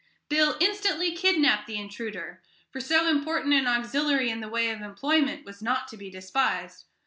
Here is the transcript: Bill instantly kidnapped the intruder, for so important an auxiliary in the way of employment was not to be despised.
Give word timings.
Bill 0.29 0.57
instantly 0.59 1.11
kidnapped 1.15 1.67
the 1.67 1.77
intruder, 1.77 2.41
for 2.71 2.79
so 2.81 3.07
important 3.07 3.53
an 3.53 3.67
auxiliary 3.67 4.31
in 4.31 4.39
the 4.39 4.49
way 4.49 4.71
of 4.71 4.81
employment 4.81 5.45
was 5.45 5.61
not 5.61 5.87
to 5.89 5.95
be 5.97 6.09
despised. 6.09 6.85